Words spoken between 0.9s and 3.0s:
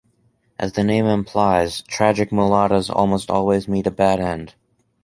implies, tragic mulattas